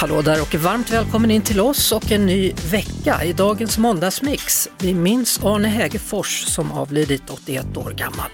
[0.00, 4.68] Hallå där och varmt välkommen in till oss och en ny vecka i dagens måndagsmix.
[4.78, 8.30] Vi minns Arne Hägerfors som avlidit 81 år gammal.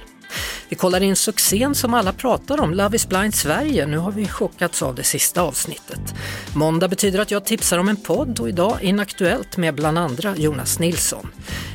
[0.68, 3.86] Vi kollar in succén som alla pratar om, Love is blind Sverige.
[3.86, 6.14] Nu har vi chockats av det sista avsnittet.
[6.54, 10.78] Måndag betyder att jag tipsar om en podd och idag Inaktuellt med bland andra Jonas
[10.78, 11.26] Nilsson.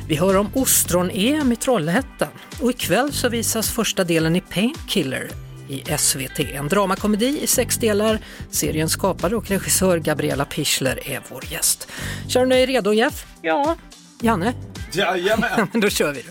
[0.08, 2.28] Vi hör om ostron-EM i Trollhättan
[2.60, 5.30] och ikväll så visas första delen i Painkiller
[5.72, 6.40] i SVT.
[6.40, 8.18] En dramakomedi i sex delar.
[8.50, 11.88] Seriens skapare och regissör Gabriella Pichler är vår gäst.
[12.28, 13.26] Känner du dig redo Jeff?
[13.42, 13.76] Ja.
[14.20, 14.54] Janne?
[14.92, 15.68] Jajamän!
[15.80, 16.24] Då kör vi.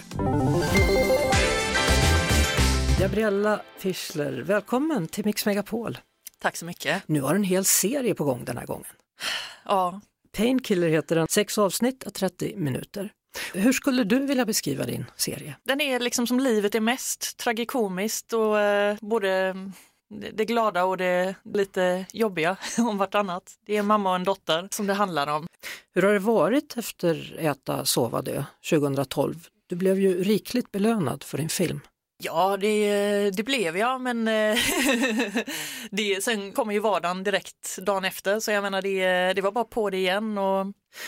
[2.99, 5.97] Gabriella Fischler, välkommen till Mix Megapol.
[6.39, 7.03] Tack så mycket.
[7.05, 8.85] Nu har en hel serie på gång den här gången.
[9.65, 10.01] Ja,
[10.37, 13.11] Painkiller heter den, sex avsnitt och 30 minuter.
[13.53, 15.55] Hur skulle du vilja beskriva din serie?
[15.63, 19.55] den är liksom som livet är mest, tragikomiskt och eh, både
[20.33, 23.43] det glada och det lite jobbiga om vartannat.
[23.65, 25.47] Det är en mamma och en dotter som det handlar om.
[25.93, 29.47] Hur har det varit efter Äta, sova, dö 2012?
[29.67, 31.79] Du blev ju rikligt belönad för din film.
[32.23, 34.57] Ja, det, det blev jag, men eh,
[35.91, 39.63] det, sen kommer ju vardagen direkt dagen efter, så jag menar det, det var bara
[39.63, 40.37] på det igen.
[40.37, 40.65] Och,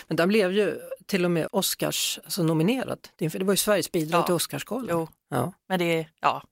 [0.07, 3.07] Men den blev ju till och med Oscars alltså nominerad.
[3.17, 4.23] Det var ju Sveriges bidrag Ja.
[4.25, 5.07] till Oscarsgalan.
[5.29, 5.53] Ja.
[5.67, 6.43] men det, ja.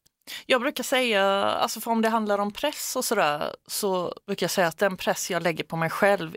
[0.45, 4.51] Jag brukar säga, alltså för om det handlar om press och sådär, så brukar jag
[4.51, 6.35] säga att den press jag lägger på mig själv,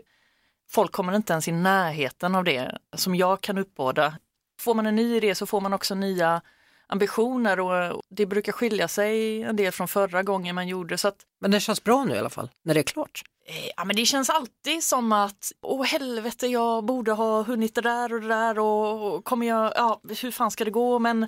[0.69, 4.15] folk kommer inte ens i närheten av det som jag kan uppbåda.
[4.59, 6.41] Får man en ny idé så får man också nya
[6.87, 10.97] ambitioner och det brukar skilja sig en del från förra gången man gjorde.
[10.97, 13.21] Så att, Men det känns bra nu i alla fall, när det är klart.
[13.47, 17.81] eh, ja, men det känns alltid som att, åh helvete, jag borde ha hunnit det
[17.81, 20.99] där och det där och, kommer jag, ja, hur fan ska det gå?
[20.99, 21.27] Men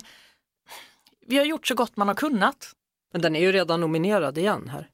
[1.26, 2.72] vi har gjort så gott man har kunnat.
[3.12, 4.88] Men den är ju redan nominerad igen här.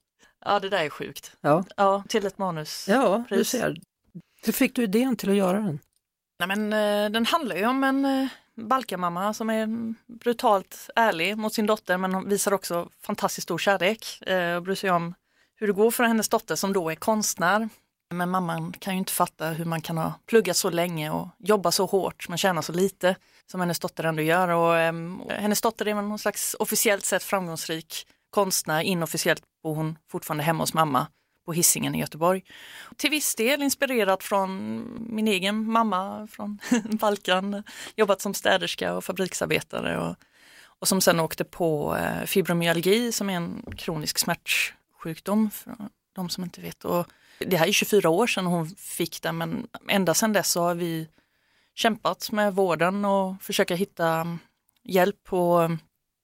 [0.45, 1.31] Ja, det där är sjukt.
[1.41, 2.85] Ja, Ja, till ett manus.
[2.89, 3.75] ja du ser.
[4.45, 5.79] Hur fick du idén till att göra den?
[6.39, 11.53] Nej, men, eh, den handlar ju om en eh, Balkamamma som är brutalt ärlig mot
[11.53, 15.13] sin dotter men hon visar också fantastiskt stor kärlek eh, och bryr sig om
[15.55, 17.69] hur det går för hennes dotter som då är konstnär.
[18.13, 21.71] Men mamman kan ju inte fatta hur man kan ha pluggat så länge och jobba
[21.71, 23.15] så hårt men tjäna så lite
[23.51, 24.47] som hennes dotter ändå gör.
[24.47, 30.43] Och, ehm, hennes dotter är någon slags officiellt sett framgångsrik konstnär, inofficiellt bor hon fortfarande
[30.43, 31.07] hemma hos mamma
[31.45, 32.43] på Hisingen i Göteborg.
[32.97, 36.59] Till viss del inspirerat från min egen mamma från
[36.99, 37.63] Balkan,
[37.95, 40.15] jobbat som städerska och fabriksarbetare och,
[40.79, 45.75] och som sen åkte på eh, fibromyalgi som är en kronisk smärtsjukdom för
[46.15, 46.85] de som inte vet.
[46.85, 47.07] Och
[47.39, 50.75] det här är 24 år sedan hon fick den men ända sedan dess så har
[50.75, 51.07] vi
[51.75, 54.37] kämpat med vården och försöka hitta
[54.83, 55.69] hjälp och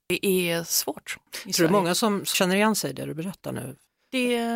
[0.08, 1.18] det är svårt.
[1.56, 3.76] Tror du många som känner igen sig i det du berättar nu?
[4.12, 4.48] Det,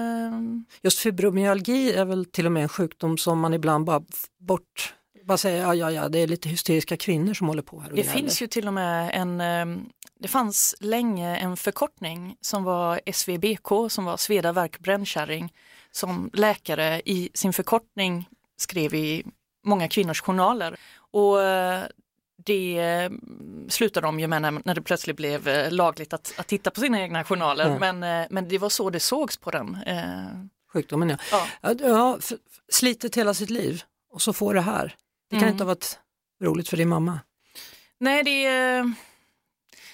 [0.82, 4.04] Just fibromyalgi är väl till och med en sjukdom som man ibland bara
[4.40, 4.94] bort,
[5.24, 7.96] bara säger ja, ja, ja, det är lite hysteriska kvinnor som håller på här och
[7.96, 9.84] Det gnäller." finns ju till och med en, eh,
[10.20, 15.54] det fanns länge en förkortning som var SVBK som var Sveda Verk Brännkärring
[15.92, 19.24] som läkare i sin förkortning skrev i
[19.66, 20.80] många kvinnors journaler.
[21.12, 21.84] Och eh,
[22.46, 23.12] det eh,
[23.70, 26.80] slutade de ju med när, när det plötsligt blev eh, lagligt att, att titta på
[26.80, 27.70] sina egna journaler.
[27.70, 27.80] Ja.
[27.94, 29.78] Men, eh, men det var så det sågs på den.
[30.74, 31.48] Sjukdomen ja.
[31.62, 31.76] Ja.
[31.80, 32.20] Ja,
[32.72, 34.96] slitit hela sitt liv och så får det här.
[35.30, 35.52] Det kan Mm.
[35.52, 36.00] inte ha varit
[36.44, 37.20] roligt för din mamma.
[38.00, 38.84] Nej, det är,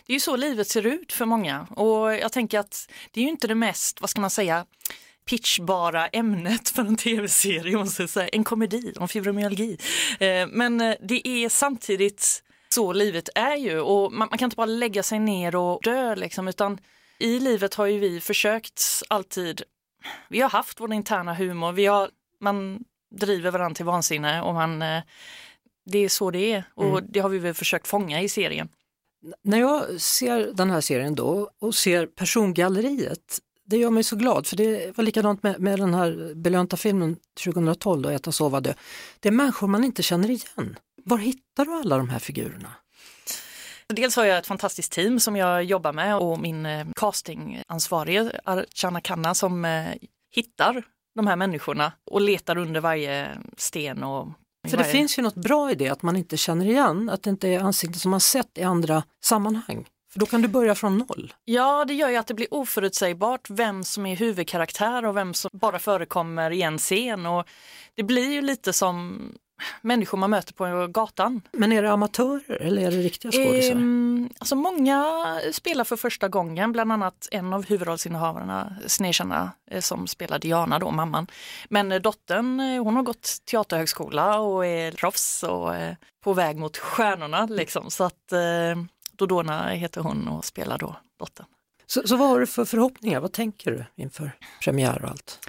[0.06, 3.24] det är ju så livet ser ut för många och jag tänker att det är
[3.24, 4.66] ju inte det mest, vad ska man säga,
[5.26, 8.28] pitchbara ämnet för en tv-serie, måste jag säga.
[8.28, 9.78] en komedi om fibromyalgi.
[10.20, 14.56] Eh, Men eh, det är samtidigt så livet är ju och man, man kan inte
[14.56, 16.78] bara lägga sig ner och dö liksom, utan
[17.20, 19.62] i livet har ju vi försökt alltid,
[20.30, 22.10] vi har haft vår interna humor, vi har,
[22.40, 22.84] man
[23.16, 25.02] driver varandra till vansinne och man, eh,
[25.86, 28.70] det är så det är och det har vi väl försökt fånga i serien.
[29.44, 34.48] När jag ser den här serien då och ser persongalleriet, det gör mig så glad
[34.48, 38.74] för det var likadant med, med den här belönta filmen 2012, då, Äta, sova, dö.
[39.20, 40.80] Det är människor man inte känner igen.
[41.04, 42.74] Var hittar du alla de här figurerna?
[43.88, 49.02] Dels har jag ett fantastiskt team som jag jobbar med och min eh, castingansvarige Archana
[49.02, 49.94] Kanna som eh,
[50.36, 50.84] hittar
[51.16, 54.04] de här människorna och letar under varje sten.
[54.04, 54.28] Och
[54.70, 57.30] För det finns ju något bra i det, att man inte känner igen, att det
[57.30, 59.86] inte är ansikten som man sett i andra sammanhang.
[60.12, 61.34] För då kan du börja från noll.
[61.46, 65.50] Ja, det gör ju att det blir oförutsägbart vem som är huvudkaraktär och vem som
[65.54, 67.26] bara förekommer i en scen.
[67.26, 67.48] Och
[67.96, 69.20] det blir ju lite som
[69.82, 71.42] människor man möter på gatan.
[71.52, 73.72] Men är det amatörer eller är det riktiga skådisar?
[73.72, 75.06] Ehm, alltså många
[75.52, 80.92] spelar för första gången, bland annat en av huvudrollsinnehavarna, Snezhana, eh, som spelar Diana då,
[80.92, 81.28] mamman.
[81.70, 86.58] Men eh, dottern, eh, hon har gått teaterhögskola och är proffs och eh, på väg
[86.58, 87.92] mot stjärnorna liksom.
[87.92, 88.84] Så att eh,
[89.22, 91.46] Dodona heter hon och spelar då dottern.
[91.86, 93.20] Så, så vad har du för förhoppningar?
[93.20, 94.32] Vad tänker du inför
[94.64, 95.40] premiär och allt?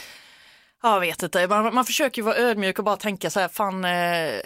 [0.82, 4.40] Jag vet inte, man, man försöker vara ödmjuk och bara tänka så här, fan, eh,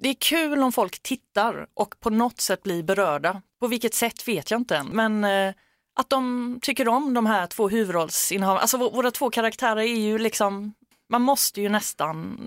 [0.00, 3.42] det är kul om folk tittar och på något sätt blir berörda.
[3.60, 5.54] På vilket sätt vet jag inte än, men eh,
[6.00, 8.60] att de tycker om de här två huvudrollsinnehavarna.
[8.60, 10.74] Alltså vå- våra två karaktärer är ju liksom,
[11.08, 12.38] man måste ju nästan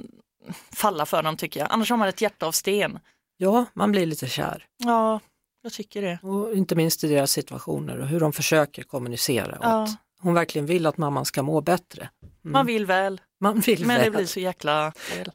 [0.76, 3.00] falla för dem tycker jag, annars har man ett hjärta av sten.
[3.38, 4.66] Ja, man blir lite kär.
[4.78, 5.20] Ja,
[5.64, 6.20] jag tycker det.
[6.24, 9.58] Och inte minst i deras situationer och hur de försöker kommunicera.
[9.62, 9.84] Ja.
[9.84, 12.10] att hon verkligen vill att mamman ska må bättre.
[12.42, 14.06] Man vill väl, Man vill men väl.
[14.06, 15.32] det blir så jäkla fel.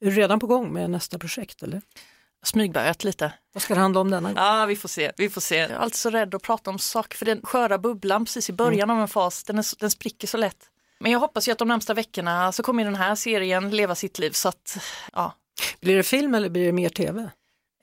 [0.00, 1.82] Är du redan på gång med nästa projekt eller?
[2.44, 3.32] Smygbörjat lite.
[3.52, 4.36] Vad ska det handla om denna gång?
[4.36, 5.12] Ja, vi får se.
[5.16, 5.56] Vi får se.
[5.56, 8.52] Jag är alltid så rädd att prata om saker, för den sköra bubblan precis i
[8.52, 10.70] början av en fas, den, är, den spricker så lätt.
[10.98, 14.18] Men jag hoppas ju att de närmsta veckorna så kommer den här serien leva sitt
[14.18, 14.78] liv så att,
[15.12, 15.34] ja,
[15.80, 17.30] Blir det film eller blir det mer tv?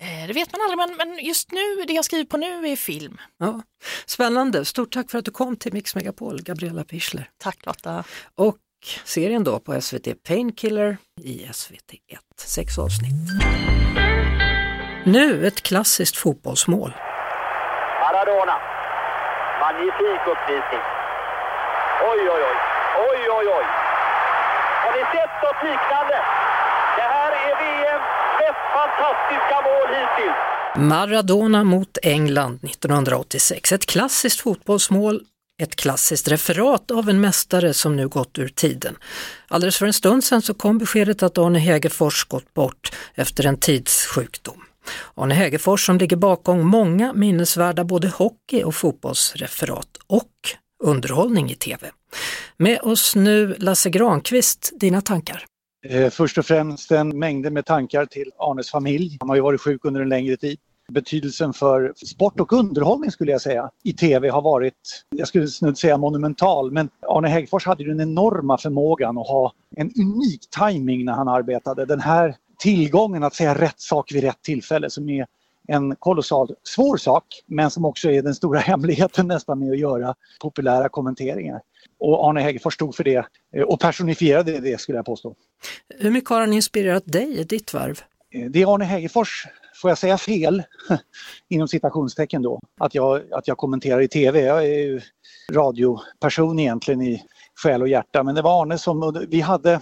[0.04, 2.76] Eh, det vet man aldrig men, men just nu, det jag skriver på nu är
[2.76, 3.18] film.
[3.40, 3.62] Ja.
[4.06, 7.30] Spännande, stort tack för att du kom till Mix Megapol, Gabriella Pichler.
[7.38, 8.04] Tack Lotta.
[8.36, 8.58] Och
[9.04, 13.14] serien då på SVT Painkiller i SVT1, sex avsnitt.
[15.06, 16.94] Nu ett klassiskt fotbollsmål.
[18.02, 18.58] Maradona.
[19.60, 20.84] Magnifik uppvisning.
[22.12, 22.58] Oj, oj, oj.
[23.10, 23.66] Oj, oj, oj.
[24.84, 26.18] Har ni sett något liknande?
[26.98, 30.40] Det här är VMs mest fantastiska mål hittills.
[30.76, 33.72] Maradona mot England 1986.
[33.72, 35.22] Ett klassiskt fotbollsmål,
[35.62, 38.96] ett klassiskt referat av en mästare som nu gått ur tiden.
[39.48, 43.58] Alldeles för en stund sedan så kom beskedet att Arne Hegerfors gått bort efter en
[43.58, 44.64] tids sjukdom.
[45.16, 50.32] Arne Hegerfors som ligger bakom många minnesvärda både hockey och fotbollsreferat och
[50.84, 51.92] underhållning i tv.
[52.58, 55.46] Med oss nu Lasse Granqvist, dina tankar?
[55.84, 59.18] Eh, först och främst en mängd med tankar till Arnes familj.
[59.20, 60.60] Han har ju varit sjuk under en längre tid.
[60.90, 65.78] Betydelsen för sport och underhållning skulle jag säga i tv har varit, jag skulle snudd
[65.78, 71.06] säga monumental, men Arne Häggfors hade ju den enorma förmågan att ha en unik timing
[71.06, 71.86] när han arbetade.
[71.86, 75.26] Den här tillgången att säga rätt sak vid rätt tillfälle som är
[75.68, 80.16] en kolossalt svår sak men som också är den stora hemligheten nästan med att göra
[80.42, 81.62] populära kommenteringar.
[82.00, 83.26] Och Arne Hägerfors stod för det
[83.56, 85.36] eh, och personifierade det skulle jag påstå.
[86.00, 88.02] Hur mycket har han inspirerat dig i ditt värv?
[88.36, 89.48] Eh, Det är Arne Hägerfors,
[89.82, 90.64] får jag säga fel,
[91.50, 94.42] inom citationstecken då, att jag, att jag kommenterar i TV.
[94.42, 95.02] Jag är ju
[95.52, 97.24] radioperson egentligen i
[97.56, 99.82] själ och hjärta men det var Arne som, vi hade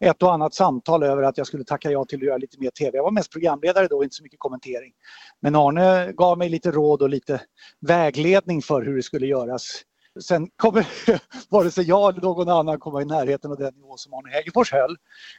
[0.00, 2.70] ett och annat samtal över att jag skulle tacka ja till att göra lite mer
[2.70, 2.96] TV.
[2.96, 4.92] Jag var mest programledare då, inte så mycket kommentering.
[5.40, 7.40] Men Arne gav mig lite råd och lite
[7.80, 9.82] vägledning för hur det skulle göras.
[10.20, 10.86] Sen kommer
[11.50, 14.72] vare sig jag eller någon annan komma i närheten av den nivå som Arne Hägerfors
[14.72, 14.96] höll.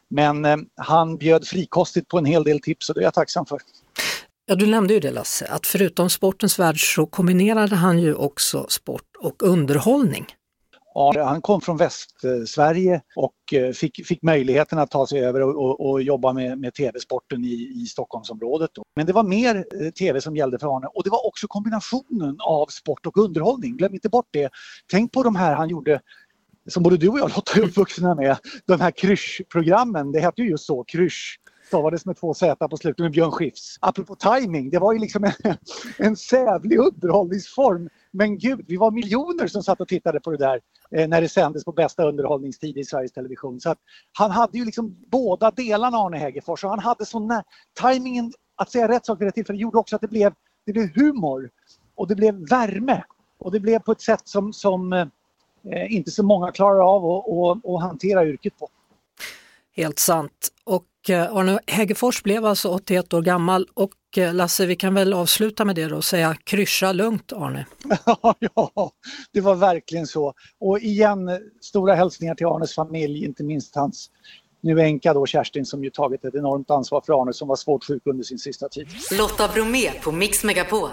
[0.10, 3.46] Men eh, han bjöd frikostigt på en hel del tips och det är jag tacksam
[3.46, 3.60] för.
[4.46, 8.66] Ja, du nämnde ju det Lasse, att förutom sportens värld så kombinerade han ju också
[8.70, 10.26] sport och underhållning.
[10.94, 15.56] Ja, han kom från Västsverige och eh, fick, fick möjligheten att ta sig över och,
[15.56, 18.70] och, och jobba med, med tv-sporten i, i Stockholmsområdet.
[18.74, 18.84] Då.
[18.96, 22.38] Men det var mer eh, tv som gällde för Arne och det var också kombinationen
[22.40, 23.78] av sport och underhållning.
[23.78, 24.50] Glöm inte bort det.
[24.92, 26.02] Tänk på de här han gjorde
[26.70, 30.12] som både du och jag Lotta är uppvuxna med, de här kryschprogrammen.
[30.12, 33.78] Det hette ju just så, krysch stavades med två Z på slutet med Björn Skifs.
[33.80, 35.32] Apropå timing, det var ju liksom en,
[35.98, 37.90] en sävlig underhållningsform.
[38.12, 40.62] Men gud, vi var miljoner som satt och tittade på det där
[40.96, 43.60] eh, när det sändes på bästa underhållningstid i Sveriges Television.
[43.60, 43.78] Så att
[44.18, 47.42] han hade ju liksom båda delarna Arne Hegerfors och han hade sån
[47.82, 50.34] timingen att säga rätt sak vid rätt tillfälle gjorde också att det blev,
[50.66, 51.50] det blev humor
[51.96, 53.04] och det blev värme
[53.40, 55.08] och det blev på ett sätt som, som eh,
[55.90, 58.70] inte så många klarar av att- att hantera yrket på.
[59.76, 60.50] Helt sant.
[60.64, 65.14] Och Eh, Arne Hägerfors blev alltså 81 år gammal och eh, Lasse, vi kan väl
[65.14, 67.66] avsluta med det då och säga kryscha lugnt Arne.
[68.40, 68.92] ja,
[69.34, 70.34] det var verkligen så.
[70.60, 71.30] Och igen,
[71.62, 74.10] stora hälsningar till Arnes familj, inte minst hans
[74.62, 77.84] nu änka då Kerstin som ju tagit ett enormt ansvar för Arne som var svårt
[77.84, 78.88] sjuk under sin sista tid.
[79.18, 80.90] Lotta Bromé på Mix Megapol.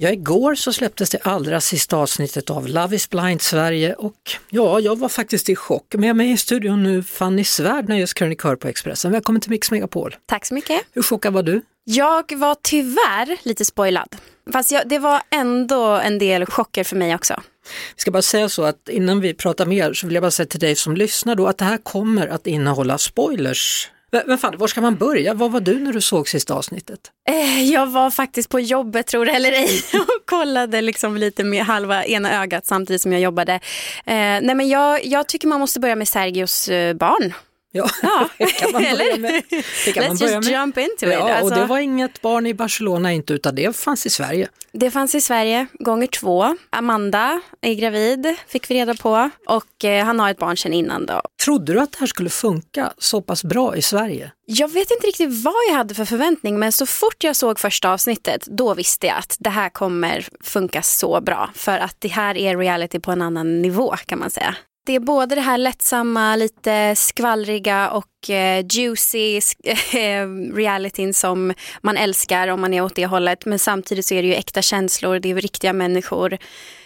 [0.00, 4.14] Ja, igår så släpptes det allra sista avsnittet av Love is blind Sverige och
[4.50, 5.94] ja, jag var faktiskt i chock.
[5.94, 9.12] Med mig i studion nu Fanny Svärd, nöjeskrönikör på Expressen.
[9.12, 10.16] Välkommen till Mix Megapol.
[10.26, 10.80] Tack så mycket.
[10.92, 11.62] Hur chockad var du?
[11.84, 14.16] Jag var tyvärr lite spoilad.
[14.52, 17.42] Fast jag, det var ändå en del chocker för mig också.
[17.96, 20.46] Vi ska bara säga så att innan vi pratar mer så vill jag bara säga
[20.46, 23.90] till dig som lyssnar då att det här kommer att innehålla spoilers.
[24.26, 25.34] Men fan, var ska man börja?
[25.34, 27.00] Vad var du när du såg sista avsnittet?
[27.28, 31.64] Eh, jag var faktiskt på jobbet, tror det eller ej, och kollade liksom lite med
[31.64, 33.52] halva ena ögat samtidigt som jag jobbade.
[33.52, 33.60] Eh,
[34.14, 37.34] nej men jag, jag tycker man måste börja med Sergios eh, barn.
[37.72, 39.42] Ja, Ja, det kan man börja med.
[39.84, 40.60] Det kan Let's man börja just med.
[40.60, 41.12] jump into it.
[41.12, 44.48] Ja, och Alltså- det var inget barn i Barcelona inte, utan det fanns i Sverige.
[44.72, 46.56] Det fanns i Sverige gånger två.
[46.70, 49.30] Amanda är gravid, fick vi reda på.
[49.46, 51.20] Och eh, han har ett barn sedan innan då.
[51.44, 54.32] Trodde du att det här skulle funka så pass bra i Sverige?
[54.46, 57.90] Jag vet inte riktigt vad jag hade för förväntning men så fort jag såg första
[57.92, 61.50] avsnittet då visste jag att det här kommer funka så bra.
[61.54, 64.56] För att det här är reality på en annan nivå kan man säga.
[64.88, 69.36] Det är både det här lättsamma, lite skvallriga och eh, juicy
[69.92, 73.44] eh, realityn som man älskar om man är åt det hållet.
[73.46, 76.38] Men samtidigt så är det ju äkta känslor, det är riktiga människor.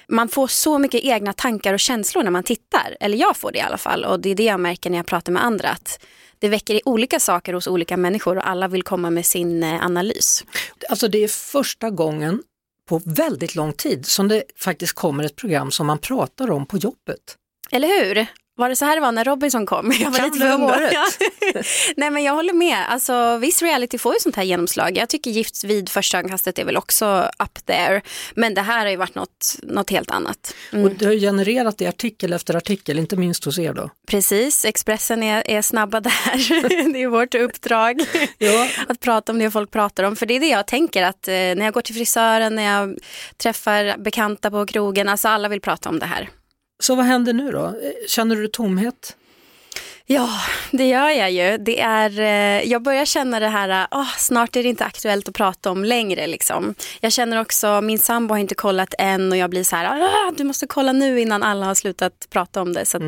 [0.08, 2.96] Man får så mycket egna tankar och känslor när man tittar.
[3.00, 4.04] Eller jag får det i alla fall.
[4.04, 5.68] Och det är det jag märker när jag pratar med andra.
[5.68, 6.04] Att
[6.38, 10.44] det väcker olika saker hos olika människor och alla vill komma med sin eh, analys.
[10.88, 12.42] Alltså det är första gången
[12.88, 16.76] på väldigt lång tid som det faktiskt kommer ett program som man pratar om på
[16.76, 17.36] jobbet.
[17.72, 18.26] Eller hur?
[18.54, 19.92] Var det så här det var när Robinson kom?
[20.00, 20.96] Jag var Kan lite det varit?
[21.96, 22.78] Nej men jag håller med.
[22.88, 24.96] Alltså, viss reality får ju sånt här genomslag.
[24.96, 28.00] Jag tycker Gift vid första ögonkastet är väl också up there.
[28.34, 30.54] Men det här har ju varit något, något helt annat.
[30.72, 30.84] Mm.
[30.84, 33.90] Och det har ju genererat i artikel efter artikel, inte minst hos er då.
[34.08, 36.68] Precis, Expressen är, är snabba där.
[36.92, 38.00] det är vårt uppdrag
[38.38, 38.68] Ja.
[38.88, 40.16] att prata om det folk pratar om.
[40.16, 42.98] För det är det jag tänker att eh, när jag går till frisören, när jag
[43.36, 46.28] träffar bekanta på krogen, alltså alla vill prata om det här.
[46.82, 47.74] Så vad händer nu då?
[48.06, 49.16] Känner du tomhet?
[50.12, 50.28] Ja,
[50.70, 51.58] det gör jag ju.
[51.58, 55.34] Det är, eh, jag börjar känna det här, ah, snart är det inte aktuellt att
[55.34, 56.26] prata om längre.
[56.26, 56.74] Liksom.
[57.00, 60.32] Jag känner också, min sambo har inte kollat än och jag blir så här, ah,
[60.36, 62.86] du måste kolla nu innan alla har slutat prata om det.
[62.86, 63.02] Så att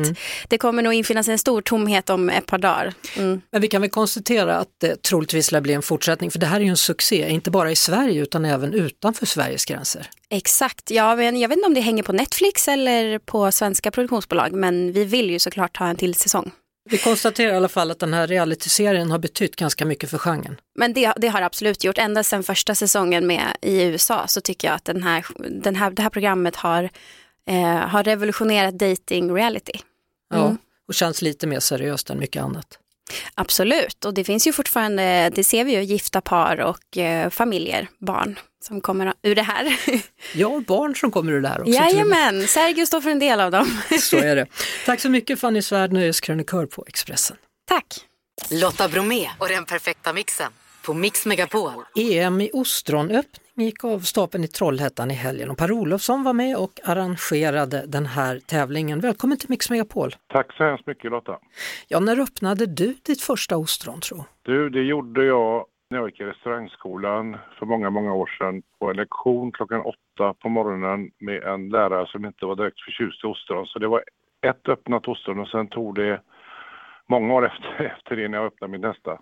[0.47, 2.93] det kommer nog infinna sig en stor tomhet om ett par dagar.
[3.17, 3.41] Mm.
[3.51, 6.59] Men vi kan väl konstatera att det troligtvis lär bli en fortsättning, för det här
[6.59, 10.09] är ju en succé, inte bara i Sverige utan även utanför Sveriges gränser.
[10.29, 14.53] Exakt, ja, men jag vet inte om det hänger på Netflix eller på svenska produktionsbolag,
[14.53, 16.51] men vi vill ju såklart ha en till säsong.
[16.89, 20.57] Vi konstaterar i alla fall att den här realityserien har betytt ganska mycket för genren.
[20.75, 21.97] Men det, det har absolut gjort.
[21.97, 25.91] Ända sedan första säsongen med i USA så tycker jag att den här, den här,
[25.91, 26.89] det här programmet har,
[27.47, 29.79] eh, har revolutionerat dating reality.
[30.29, 30.55] Ja,
[30.87, 32.79] och känns lite mer seriöst än mycket annat.
[33.35, 37.87] Absolut, och det finns ju fortfarande, det ser vi ju, gifta par och eh, familjer,
[37.99, 39.79] barn som kommer ur det här.
[40.35, 41.73] Ja, barn som kommer ur det här också.
[41.73, 43.65] Jajamän, Sergio står för en del av dem.
[43.99, 44.47] Så är det.
[44.85, 47.37] Tack så mycket Fanny Svärd, nöjeskrönikör på Expressen.
[47.67, 47.85] Tack.
[48.51, 50.51] Lotta Bromé och den perfekta mixen
[50.85, 51.71] på Mix Megapol.
[51.95, 56.57] EM i ostronöppning gick av stapeln i Trollhättan i helgen och Per Olofsson var med
[56.57, 58.99] och arrangerade den här tävlingen.
[58.99, 60.15] Välkommen till Mix Megapol.
[60.33, 61.37] Tack så hemskt mycket Lotta.
[61.87, 64.25] Ja, när öppnade du ditt första ostron tro?
[64.41, 68.89] Du, det gjorde jag när jag gick i restaurangskolan för många, många år sedan på
[68.89, 73.27] en lektion klockan åtta på morgonen med en lärare som inte var direkt förtjust i
[73.27, 73.65] ostron.
[73.65, 74.03] Så det var
[74.47, 76.21] ett öppnat ostron och sen tog det
[77.09, 79.19] många år efter, efter det när jag öppnade mitt nästa.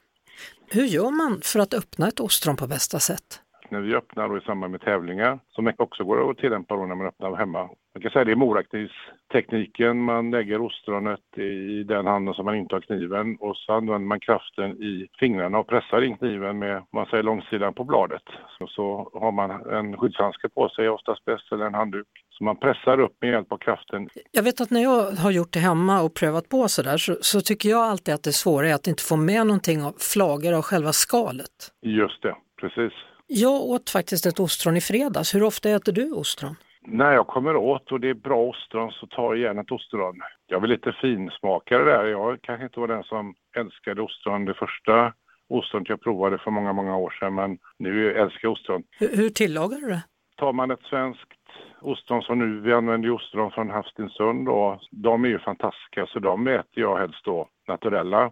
[0.71, 3.42] Hur gör man för att öppna ett ostron på bästa sätt?
[3.73, 6.95] När vi öppnar då i samband med tävlingar, som också går att tillämpa då när
[6.95, 7.69] man öppnar hemma.
[7.93, 12.75] Man kan säga det är moraknivstekniken, man lägger ostronet i den handen som man inte
[12.75, 17.05] har kniven och så använder man kraften i fingrarna och pressar in kniven med, man
[17.05, 18.21] säger långsidan på bladet.
[18.57, 22.07] Så, så har man en skyddshandske på sig, oftast bäst, eller en handduk.
[22.29, 24.09] Så man pressar upp med hjälp av kraften.
[24.31, 27.41] Jag vet att när jag har gjort det hemma och prövat på sådär så, så
[27.41, 30.61] tycker jag alltid att det svåra är att inte få med någonting av flagor av
[30.61, 31.55] själva skalet.
[31.81, 32.93] Just det, precis.
[33.35, 35.35] Jag åt faktiskt ett ostron i fredags.
[35.35, 36.55] Hur ofta äter du ostron?
[36.81, 40.21] När jag kommer åt och det är bra ostron så tar jag gärna ett ostron.
[40.47, 42.05] Jag är lite finsmakare där.
[42.05, 45.13] Jag kanske inte var den som älskade ostron det första
[45.49, 47.35] ostronet jag provade för många, många år sedan.
[47.35, 48.83] Men nu älskar jag ostron.
[48.99, 50.03] Hur, hur tillagar du det?
[50.37, 51.43] Tar man ett svenskt
[51.81, 56.47] ostron som nu, vi använder ostron från Havstinsund och de är ju fantastiska så de
[56.47, 58.31] äter jag helst då naturella.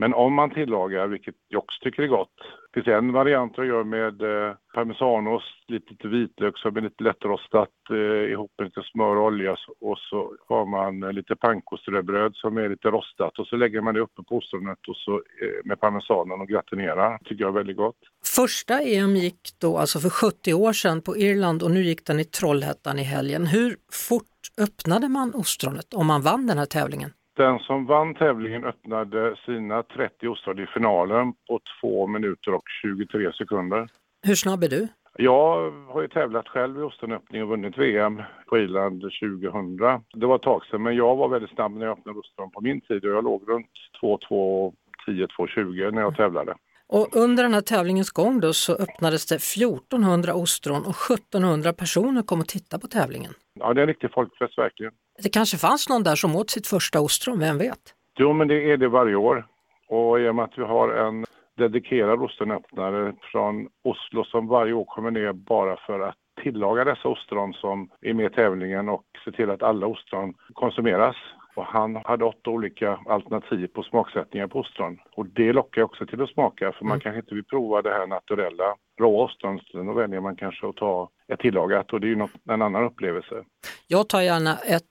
[0.00, 2.36] Men om man tillagar, vilket jag också tycker är gott,
[2.72, 7.68] det finns en variant jag gör med eh, parmesanost, lite vitlök som är lite lättrostat
[7.90, 12.56] eh, ihop med lite smör och olja och så har man eh, lite pankoströbröd som
[12.56, 15.80] är lite rostat och så lägger man det uppe på ostronet och så eh, med
[15.80, 17.18] parmesanen och gratinerar.
[17.18, 17.98] Det tycker jag är väldigt gott.
[18.36, 22.20] Första EM gick då alltså för 70 år sedan på Irland och nu gick den
[22.20, 23.46] i Trollhättan i helgen.
[23.46, 24.24] Hur fort
[24.58, 27.10] öppnade man ostronet om man vann den här tävlingen?
[27.40, 33.32] Den som vann tävlingen öppnade sina 30 ostron i finalen på 2 minuter och 23
[33.32, 33.88] sekunder.
[34.22, 34.88] Hur snabb är du?
[35.18, 39.76] Jag har ju tävlat själv i ostronöppning och vunnit VM på Irland 2000.
[40.14, 42.60] Det var ett tag sedan, men jag var väldigt snabb när jag öppnade ostron på
[42.60, 43.70] min tid och jag låg runt
[44.02, 44.72] 2.2
[45.06, 46.54] 10 2.20 när jag tävlade.
[46.92, 52.22] Och under den här tävlingens gång då så öppnades det 1400 ostron och 1700 personer
[52.22, 53.32] kom och tittade på tävlingen.
[53.54, 54.92] Ja, det är en riktig folkfest verkligen.
[55.22, 57.78] Det kanske fanns någon där som åt sitt första ostron, vem vet?
[58.18, 59.46] Jo, men det är det varje år.
[59.88, 64.84] Och i och med att vi har en dedikerad ostronöppnare från Oslo som varje år
[64.84, 69.32] kommer ner bara för att tillaga dessa ostron som är med i tävlingen och se
[69.32, 71.16] till att alla ostron konsumeras.
[71.54, 74.98] Och han hade åtta olika alternativ på smaksättningar på ostron.
[75.16, 77.00] Och det lockar också till att smaka för man Mm.
[77.00, 79.60] kanske inte vill prova det här naturella råa ostron.
[79.72, 82.84] Då väljer man kanske att ta ett tillagat och det är ju något, en annan
[82.84, 83.44] upplevelse.
[83.86, 84.82] Jag tar gärna ett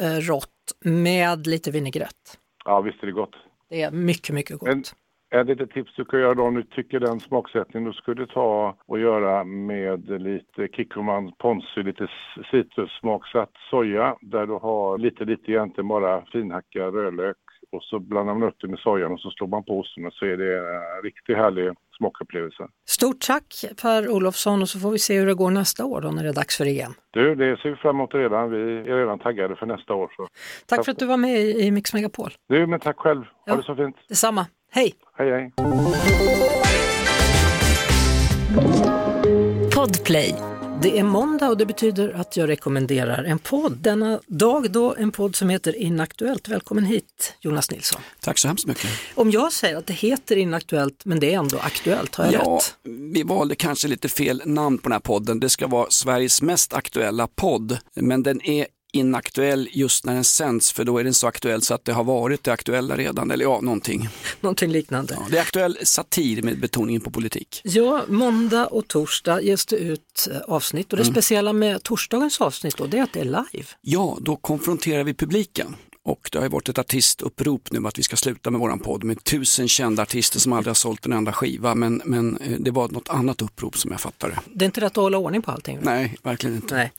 [0.00, 0.50] eh, rått
[0.84, 2.38] med lite vinägrett.
[2.64, 3.34] Ja, visst är det gott.
[3.68, 4.68] Det är mycket, mycket gott.
[4.68, 4.82] En,
[5.30, 8.76] ett litet tips du kan göra då om du tycker den smaksättningen du skulle ta
[8.86, 12.08] och göra med lite kikkoman ponzu, lite
[12.50, 17.36] citrussmaksatt soja där du har lite, lite egentligen bara finhackad rödlök
[17.72, 20.24] och så blandar man upp det med sojan och så slår man på osten så
[20.26, 22.68] är det en riktigt härlig smakupplevelse.
[22.88, 26.08] Stort tack Per Olofsson och så får vi se hur det går nästa år då
[26.10, 26.92] när det är dags för EM.
[27.10, 28.50] Du, det ser vi fram emot redan.
[28.50, 30.12] Vi är redan taggade för nästa år.
[30.16, 30.28] Så.
[30.66, 32.30] Tack för att du var med i i Mix Megapol.
[32.48, 33.20] Du, men tack själv.
[33.22, 33.56] Ha Ja.
[33.56, 33.96] det så fint.
[34.08, 34.46] Detsamma.
[34.74, 34.94] Hej!
[35.18, 35.52] Hej, hej.
[39.74, 40.34] Podplay.
[40.82, 43.76] Det är måndag och det betyder att jag rekommenderar en podd.
[43.78, 46.48] Denna dag då en podd som heter Inaktuellt.
[46.48, 48.00] Välkommen hit Jonas Nilsson.
[48.20, 48.90] Tack så hemskt mycket.
[49.14, 52.58] Om jag säger att det heter Inaktuellt men det är ändå aktuellt, har jag Ja,
[52.60, 52.74] rätt?
[53.12, 55.40] vi valde kanske lite fel namn på den här podden.
[55.40, 60.72] Det ska vara Sveriges mest aktuella podd, men den är inaktuell just när den sänds
[60.72, 63.44] för då är den så aktuell så att det har varit det aktuella redan, eller
[63.44, 64.08] ja, någonting.
[64.40, 65.14] Någonting liknande.
[65.20, 67.60] Ja, det är aktuell satir med betoningen på politik.
[67.64, 71.14] Ja, måndag och torsdag ges det ut eh, avsnitt och det Mm.
[71.14, 73.66] speciella med torsdagens avsnitt då, det är att det är live.
[73.80, 75.76] Ja, då konfronterar vi publiken.
[76.04, 79.04] Och det har ju varit ett artistupprop nu att vi ska sluta med våran podd
[79.04, 81.74] med tusen kända artister som aldrig har sålt en enda skiva.
[81.74, 84.38] Men, men eh, det var något annat upprop som jag fattade.
[84.54, 85.78] Det är inte rätt att hålla ordning på allting.
[85.82, 86.74] Nej, verkligen inte.
[86.74, 86.92] Nej.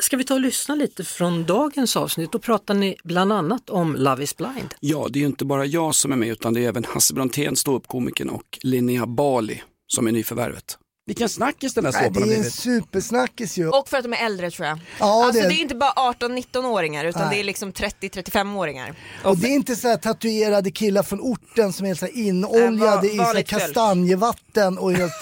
[0.00, 2.32] Ska vi ta och lyssna lite från dagens avsnitt?
[2.32, 4.74] Då pratar ni bland annat om Love is blind.
[4.80, 7.14] Ja, det är ju inte bara jag som är med utan det är även Hasse
[7.14, 10.78] Brontén, ståuppkomikern och Linnea Bali som är nyförvärvet.
[11.08, 12.54] Vilken snackis den här Nej, såpan det har är en blivit.
[12.54, 13.68] supersnackis ju.
[13.68, 14.78] Och för att de är äldre tror jag.
[14.98, 17.34] Ja, alltså det- det är inte bara 18-19-åringar utan Nej.
[17.36, 18.94] det är liksom 30-35-åringar.
[19.24, 23.06] Och det är inte så här tatuerade killar från orten som är så här inoljade
[23.08, 23.62] Äh, i så här vanligt folk.
[23.62, 25.12] kastanjevatten och, helt,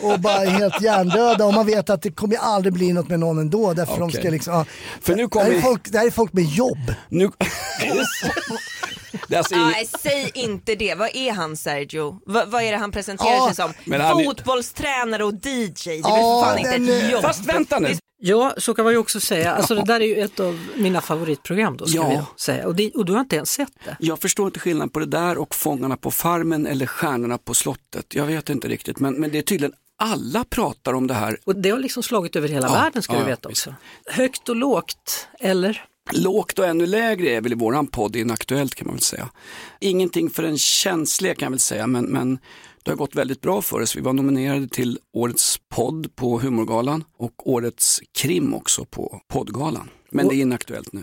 [0.00, 3.38] och bara helt hjärndöda och man vet att det kommer aldrig bli något med någon
[3.38, 4.20] ändå därför de Okej.
[4.20, 4.64] ska liksom, ja.
[5.00, 6.94] För nu det, kommer här är folk, det här är folk med jobb.
[7.08, 7.30] Nu...
[9.36, 9.68] alltså ingen...
[9.68, 10.94] Nej, säg inte det.
[10.94, 12.20] Vad är han Sergio?
[12.26, 14.24] Va, vad är det han presenterar sig som?
[14.24, 15.70] Fotbollstränare och DJ.
[15.84, 17.22] Det är väl Ja, för fan inte ett jobb.
[17.22, 17.96] Fast vänta nu.
[18.24, 19.54] Ja, så kan man ju också säga.
[19.54, 22.08] Alltså det där är ju ett av mina favoritprogram då, ska Ja.
[22.08, 22.66] vi säga.
[22.66, 23.96] Och, det, och du har inte ens sett det.
[24.00, 28.14] Jag förstår inte skillnaden på det där och Fångarna på farmen eller Stjärnorna på slottet.
[28.14, 31.38] Jag vet inte riktigt men, men det är tydligen alla pratar om det här.
[31.44, 33.74] Och det har liksom slagit över hela Ja, världen ska ja, du veta också.
[34.06, 35.84] Högt och lågt, eller?
[36.10, 39.30] Lågt och ännu lägre är väl i våran podd inaktuellt kan man väl säga.
[39.80, 42.38] Ingenting för den känsliga kan jag väl säga men, men
[42.82, 43.96] det har gått väldigt bra för oss.
[43.96, 49.90] Vi var nominerade till Årets podd på Humorgalan och Årets krim också på poddgalan.
[50.10, 51.02] Men det är inaktuellt nu.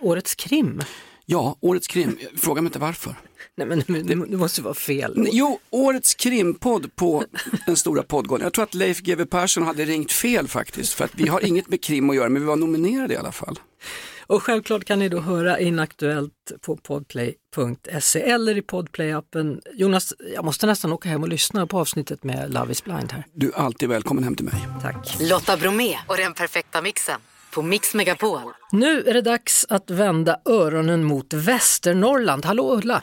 [0.00, 0.80] Årets krim?
[1.26, 2.18] Ja, Årets krim.
[2.36, 3.14] Fråga mig inte varför.
[3.56, 5.12] Nej men det, det måste vara fel.
[5.16, 7.24] Nej, Jo, årets krimpodd på
[7.66, 8.42] den stora poddgalan.
[8.44, 10.92] Jag tror att Leif GW Persson hade ringt fel faktiskt.
[10.92, 13.32] För att vi har inget med krim att göra, men vi var nominerade i alla
[13.32, 13.58] fall.
[14.30, 19.60] Och självklart kan ni då höra Inaktuellt på podplay.se eller i podplay-appen.
[19.72, 23.24] Jonas, jag måste nästan åka hem och lyssna på avsnittet med Love is blind här.
[23.32, 24.54] Du är alltid välkommen hem till mig.
[24.82, 25.20] Tack.
[25.30, 27.20] Lotta Bromé och den perfekta mixen
[27.54, 28.40] på Mix Megapol.
[28.72, 32.44] Nu är det dags att vända öronen mot Västernorrland.
[32.44, 33.02] Hallå Ulla!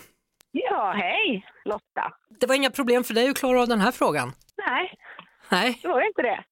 [0.52, 2.14] Ja, hej Lotta.
[2.40, 4.32] Det var inga problem för dig att klara av den här frågan?
[4.68, 4.94] Nej,
[5.50, 5.80] Nej.
[5.82, 6.44] det var ju inte det.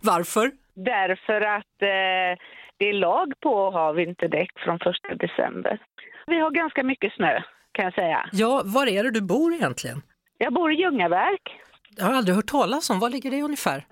[0.00, 0.52] Varför?
[0.74, 2.38] Därför att eh,
[2.80, 5.78] det är lag på att ha vinterdäck från första december.
[6.26, 7.40] Vi har ganska mycket snö
[7.72, 8.28] kan jag säga.
[8.32, 10.02] Ja, var är det du bor egentligen?
[10.38, 11.60] Jag bor i Ljungaverk.
[11.96, 13.00] Jag har aldrig hört talas om.
[13.00, 13.86] Var ligger det ungefär?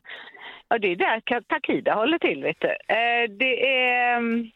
[0.69, 2.69] Ja, det är där Takida håller till, vet du.
[2.69, 4.51] Eh, det är mm,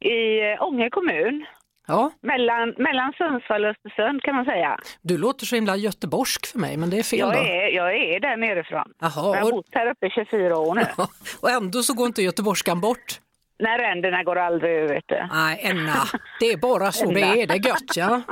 [0.00, 0.16] i
[0.60, 1.46] Ånge kommun.
[1.86, 2.10] Ja.
[2.22, 4.78] Mellan, mellan Sundsvall och Östersund kan man säga.
[5.02, 7.38] Du låter så himla göteborgsk för mig, men det är fel Jag då.
[7.38, 8.92] är, jag är där nerifrån.
[9.00, 10.82] Jaha, jag har och- bott här uppe i 24 år nu.
[11.42, 13.20] Och ändå så går inte göteborgskan bort.
[13.62, 15.26] När ränderna går aldrig ur, vet du.
[15.32, 16.04] Nej, Enna,
[16.40, 18.22] det är bara så det är, det är gött ja.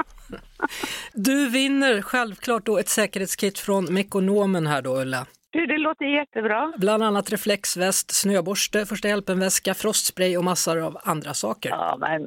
[1.13, 5.27] Du vinner självklart då ett säkerhetskit från Mekonomen här då Ulla.
[5.53, 6.73] Du, det låter jättebra.
[6.77, 11.71] Bland annat reflexväst, snöborste, första hjälpen-väska, frostspray och massor av andra saker.
[11.71, 12.23] Ja, men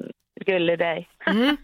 [0.46, 1.10] gulle dig.
[1.26, 1.58] Mm.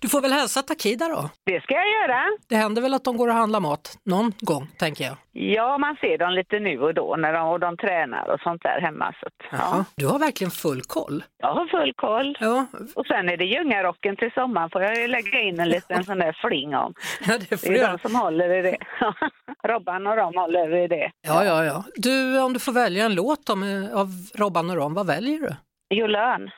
[0.00, 1.30] Du får väl hälsa Takida då?
[1.46, 2.22] Det ska jag göra.
[2.48, 5.16] Det händer väl att de går och handlar mat någon gång, tänker jag.
[5.32, 8.62] Ja, man ser dem lite nu och då när de, och de tränar och sånt
[8.62, 9.14] där hemma.
[9.20, 9.84] Så att, Jaha.
[9.96, 11.24] Du har verkligen full koll.
[11.38, 12.36] Jag har full koll.
[12.40, 12.66] Ja.
[12.94, 16.36] Och sen är det Ljungarocken till sommaren får jag lägga in en liten sån där
[16.48, 16.94] fling om.
[17.26, 17.92] Ja, det får det är göra.
[17.92, 18.76] de som håller i det.
[19.68, 21.10] Robban och de håller i det.
[21.26, 21.84] Ja, ja, ja.
[21.94, 25.38] Du, om du får välja en låt då med, av Robban och Rom, vad väljer
[25.40, 25.54] du?
[25.96, 26.50] Jolön.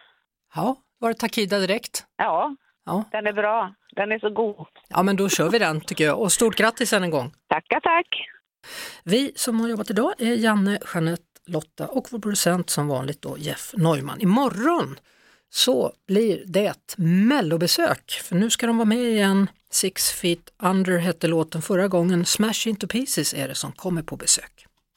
[0.55, 2.05] Ja, var det Takida direkt?
[2.17, 2.57] Ja,
[2.87, 3.05] Ja.
[3.13, 3.75] den är bra.
[3.97, 4.67] Den är så god.
[4.89, 6.21] Ja, men då kör vi den tycker jag.
[6.21, 7.33] Och stort grattis än en gång.
[7.49, 8.07] Tackar, tack.
[9.05, 13.39] Vi som har jobbat idag är Janne, Jeanette, Lotta och vår producent som vanligt då
[13.39, 14.21] Jeff Neumann.
[14.21, 14.99] Imorgon
[15.51, 19.51] så blir det mellobesök, för nu ska de vara med igen.
[19.71, 22.25] Six feet under hette låten förra gången.
[22.25, 24.66] Smash into pieces är det som kommer på besök.